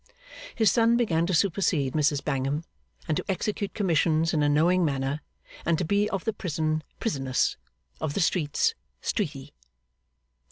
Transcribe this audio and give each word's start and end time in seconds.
His 0.55 0.71
son 0.71 0.97
began 0.97 1.27
to 1.27 1.33
supersede 1.35 1.93
Mrs 1.93 2.23
Bangham, 2.23 2.63
and 3.07 3.15
to 3.17 3.25
execute 3.29 3.75
commissions 3.75 4.33
in 4.33 4.41
a 4.41 4.49
knowing 4.49 4.83
manner, 4.83 5.21
and 5.63 5.77
to 5.77 5.85
be 5.85 6.09
of 6.09 6.25
the 6.25 6.33
prison 6.33 6.83
prisonous, 6.99 7.55
of 7.99 8.15
the 8.15 8.19
streets 8.19 8.73
streety. 9.03 9.51